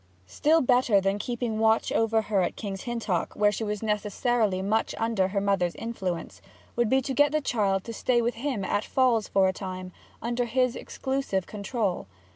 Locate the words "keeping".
1.19-1.59